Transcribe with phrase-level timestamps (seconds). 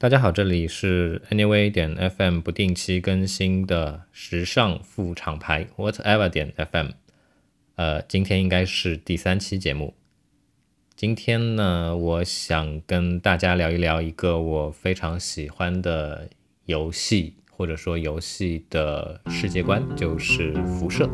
[0.00, 6.90] 大家好，这里是 Anyway 点 FM 不定期更新的时尚副厂牌 Whatever 点 FM。
[7.74, 9.94] 呃，今天应该是第三期节目。
[10.94, 16.28] 今天呢，我想跟大家聊一聊一个我非常喜欢的
[16.66, 21.10] 游戏，或者说游戏的世界观，就是辐射。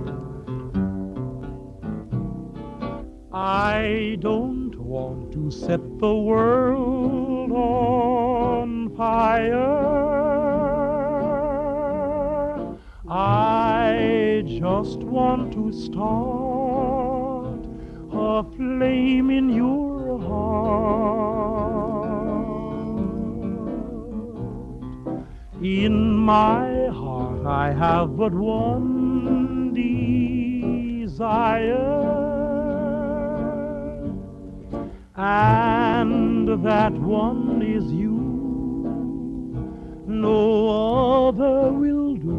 [3.31, 8.04] I don't want to set the world on
[8.97, 9.95] fire.
[13.09, 17.61] I just want to start
[18.13, 21.15] a flame in your heart.
[25.63, 29.73] In my heart, I have but one
[31.05, 31.75] desire,
[35.17, 38.44] and that one is you.
[40.15, 42.35] No other will do.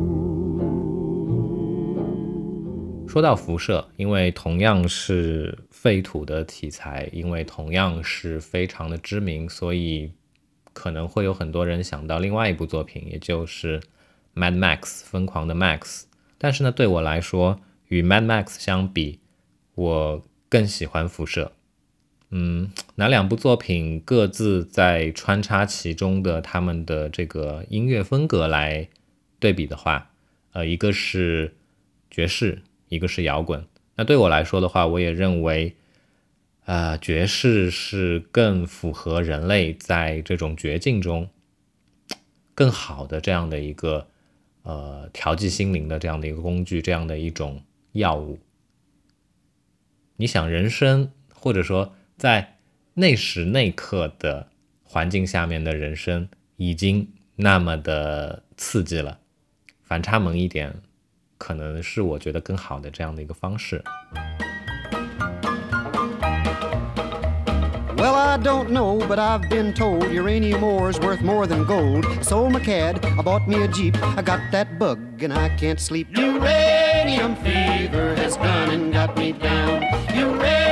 [3.08, 10.12] 说到辐射，因为同样是废土的题材，因为同样是非常的知名，所以
[10.74, 13.80] 可能会有很多人想到另外一部作品，也就是
[14.36, 16.04] 《Mad Max》疯狂的 Max。
[16.38, 19.20] 但是呢，对我来说，与《Mad Max》相比，
[19.76, 21.54] 我更喜欢辐射。
[22.38, 28.90] 嗯，拿两部作品各自在穿插其中的他们的这个音乐风格来
[29.40, 30.12] 对比的话，
[30.52, 31.56] 呃，一个是
[32.12, 33.66] 爵士，一个是摇滚。
[33.96, 35.78] 那对我来说的话，我也认为，
[36.66, 41.30] 呃，爵士是更符合人类在这种绝境中
[42.54, 44.08] 更好的这样的一个
[44.64, 48.40] 呃调剂心灵的这样的一个工具，这样的一种药物。
[50.18, 52.56] 你想，人生或者说在
[52.94, 54.48] 那时那刻的
[54.84, 59.20] 环境下面的人生，已经那么的刺激了，
[59.84, 60.74] 反差萌一点，
[61.38, 63.84] 可能是我觉得更好的这样的一个方式。
[67.98, 72.06] Well, I don't know, but I've been told uranium ore's worth more than gold.
[72.22, 73.96] So, my cad, I bought me a Jeep.
[74.16, 76.10] I got that bug and I can't sleep.
[76.16, 79.82] Uranium fever has gone and got me down.
[80.14, 80.65] Uranium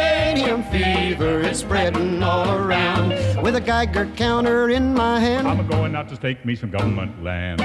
[0.43, 3.09] fever is spreading all around.
[3.41, 7.23] With a Geiger counter in my hand, I'm going out to stake me some government
[7.23, 7.61] land.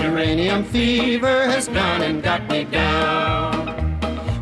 [0.00, 3.71] uranium fever has gone and got me down.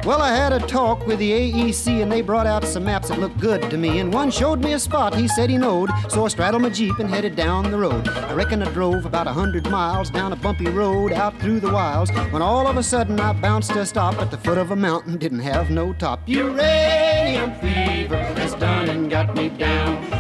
[0.07, 3.19] Well, I had a talk with the AEC and they brought out some maps that
[3.19, 3.99] looked good to me.
[3.99, 5.91] And one showed me a spot he said he knowed.
[6.09, 8.09] So I straddled my Jeep and headed down the road.
[8.09, 11.71] I reckon I drove about a hundred miles down a bumpy road out through the
[11.71, 12.11] wilds.
[12.31, 15.19] When all of a sudden I bounced a stop at the foot of a mountain,
[15.19, 16.27] didn't have no top.
[16.27, 20.20] Uranium fever has done and got me down.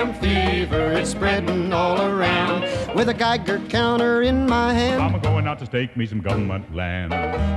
[0.00, 2.62] Uranium fever is spreading all around.
[2.96, 5.02] With a Geiger counter in my hand.
[5.02, 7.12] I'm going out to stake me some government land.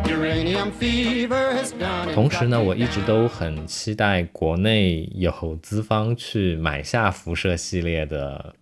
[0.06, 8.54] Uranium fever has done and 同时呢，我一直都很期待国内有资方去买下辐射系列的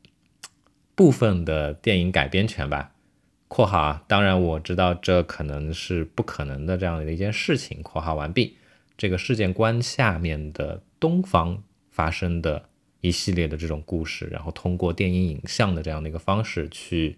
[0.94, 2.92] 部分的电影改编权吧。
[3.50, 7.82] （括号啊，当然我知道这可能是不可能的这样的一件事情。
[7.84, 8.58] ）（括号完毕。）
[8.96, 12.66] 这个事件观下面的东方发生的
[13.02, 17.18] 一系列的这种故事，然后通过电影影像的这样的一个方式去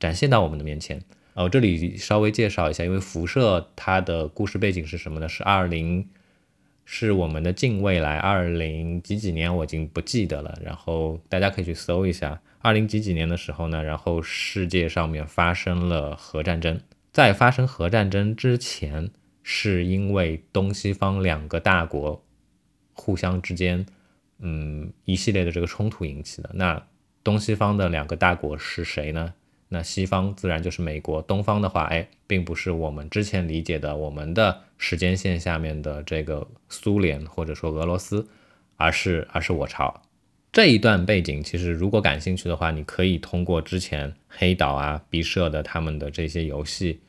[0.00, 1.02] 展现到我们的面前。
[1.34, 5.28] 呃，我这里稍微介绍一下，因为辐射它的故事背景是什么呢？
[5.28, 6.08] 是二零，
[6.84, 10.58] 是我们的近未来，二零几几年我已经不记得了。
[10.64, 16.80] 然后大家可以去搜一下，二零几几年的时候呢，然后世界上面发生了核战争。
[17.12, 19.10] 在发生核战争之前，
[19.42, 22.24] 是因为东西方两个大国
[22.92, 23.86] 互相之间，
[24.40, 26.50] 嗯，一系列的这个冲突引起的。
[26.54, 26.82] 那
[27.22, 29.34] 东西方的两个大国是谁呢？
[29.68, 38.26] 那西方自然就是美国，东方的话，哎，并不是我们之前理解的我们的时间线下面的这个苏联或者说俄罗斯，
[38.76, 40.02] 而是而是我朝。
[40.50, 47.00] 这一段背景，其实如果感兴趣的话，你可以通过之前黑岛啊、毕设的他们的这些游戏，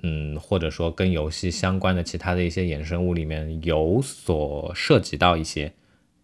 [0.00, 5.70] 嗯，或者说跟游戏相关的其他的一些衍生物里面有所涉及到一些，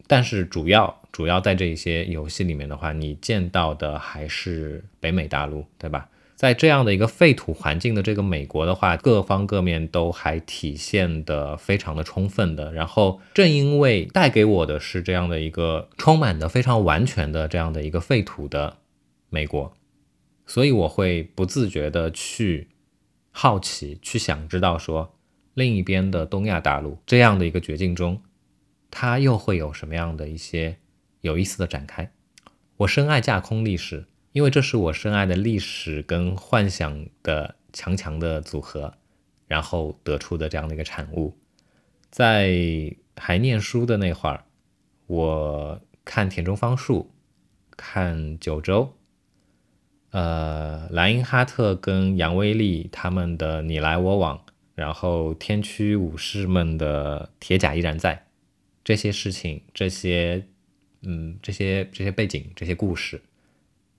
[0.07, 6.09] 但是主要主要在这一些游戏里面的话，你见到的还是北美大陆，对吧？
[6.37, 12.73] 在这样的一个废土环境的这个美国的话，各方各面都还体现的非常的充分的。
[12.73, 18.79] 然后正因为带给我的是这样的一个充满的非常完全的这样的一个废土的
[19.31, 19.73] 美国，
[20.45, 22.69] 所以我会不自觉的去
[23.31, 25.15] 好奇，去想知道说
[25.55, 28.21] 另一边的东亚大陆这样的一个绝境中，
[28.97, 30.77] 它又会有什么样的一些
[31.21, 32.13] 有意思的展开。
[32.77, 38.95] 我深爱架空历史，因为这是我深爱的历史跟幻想的强强的组合，
[39.49, 41.37] 然后得出的这样的一个产物。
[42.09, 44.45] 在还念书的那会儿，
[45.09, 47.11] 我看田中芳树，
[47.77, 48.95] 看九州，
[50.13, 54.45] 呃，莱因哈特跟杨威利他们的你来我往，
[54.77, 58.24] 然后天驱武士们的铁甲依然在，
[58.85, 60.47] 这些事情，这些。
[61.07, 63.21] 嗯，这些这些背景、这些故事，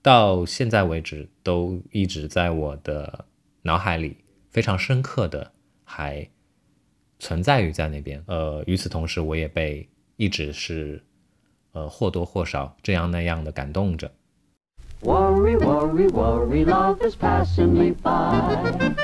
[0.02, 3.24] 到现在为止都一直在我的
[3.62, 4.16] 脑海里
[4.50, 5.52] 非常深刻的
[5.84, 6.28] 还
[7.20, 8.20] 存在于在那边。
[8.26, 11.00] 呃，与此同时，我也被一直是
[11.70, 14.10] 呃或多或少这样那样的感动着。
[15.02, 18.96] Worry, worry, worry, love is passing me by.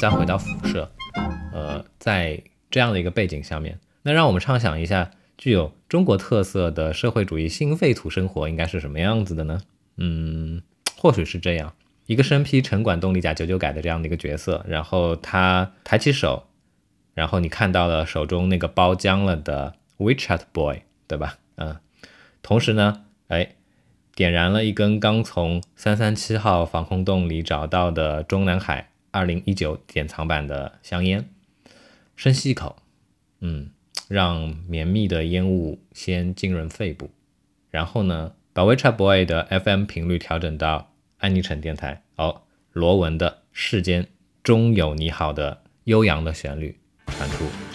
[0.00, 0.90] 再回到辐射，
[1.52, 9.60] 呃，在这样的一个背景下面，那让我们畅想一下，具有中国特色的社会主义新废土生活应该是什么样子的呢？
[9.98, 10.62] 嗯，
[10.96, 11.74] 或许是这样：
[12.06, 16.46] 一个身披城管动力甲九九改的这样的一个角色，然后他抬起手，
[17.12, 21.36] 然后你看到了手中那个包浆了的 WeChat Boy，对吧？
[21.56, 21.76] 嗯，
[22.40, 23.50] 同时呢，哎，
[24.14, 28.86] 点燃了一根刚从三三七号防空洞里找到的中南海。
[29.10, 31.28] 二零一九典藏版的香烟，
[32.16, 32.76] 深吸一口，
[33.40, 33.70] 嗯，
[34.08, 37.10] 让绵密的烟雾先浸润肺部，
[37.70, 42.42] 然后呢，把 WeChat Boy 的 FM 频率调整到安妮城电台，哦，
[42.72, 44.06] 罗文的《世间
[44.42, 47.69] 终有你好》的悠扬的旋律传出。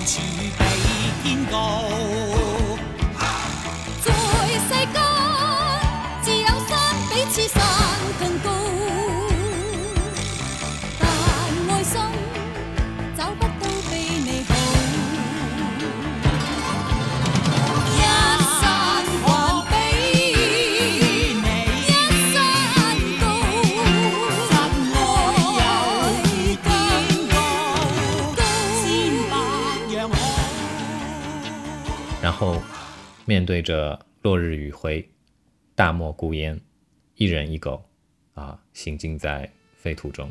[0.00, 0.22] 到处
[0.58, 2.19] 比天高。
[33.30, 35.08] 面对着落日余晖，
[35.76, 36.60] 大漠孤烟，
[37.14, 37.80] 一人一狗，
[38.34, 40.28] 啊，行进在废土中。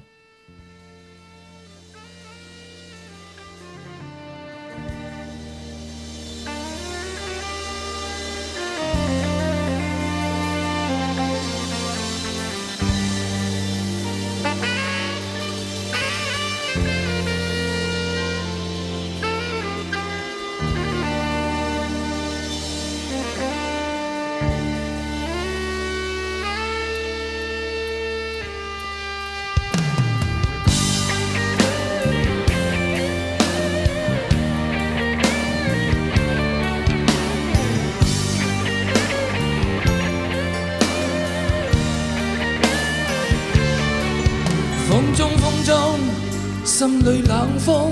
[46.79, 47.91] 心里冷风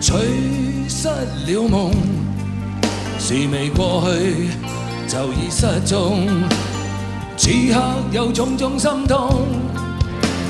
[0.00, 0.16] 吹
[0.88, 1.92] 失了梦，
[3.18, 4.48] 事未过去
[5.06, 6.26] 就已失踪。
[7.36, 9.46] 此刻有种种心痛，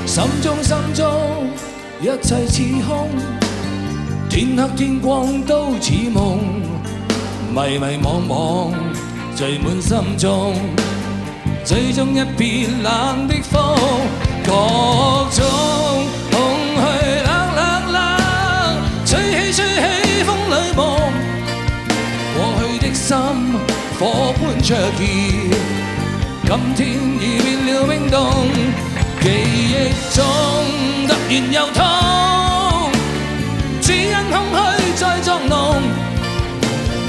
[0.05, 1.11] 心中心中
[1.99, 3.09] 一切似空，
[4.29, 6.39] 天黑天光都似梦，
[7.53, 8.71] 迷迷惘惘
[9.35, 10.55] 聚满心中，
[11.65, 13.75] 最终一片冷的风，
[14.45, 14.53] 各
[15.35, 15.86] 种。
[23.99, 25.01] 火般灼熱，
[26.45, 26.87] 今天
[27.19, 28.15] 已變了冰凍，
[29.23, 29.25] 記
[29.73, 29.75] 憶
[30.15, 30.17] 中
[31.07, 31.81] 突然又痛，
[33.81, 34.55] 只因空虛
[34.95, 35.81] 在作弄，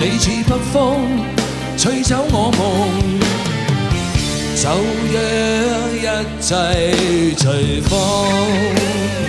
[0.01, 0.77] 你似北風
[1.77, 2.57] 吹走我夢。
[4.61, 4.65] 就
[5.13, 5.17] 讓
[5.95, 6.03] 一
[6.41, 6.49] 切
[7.37, 7.47] 隨
[7.83, 9.28] 風。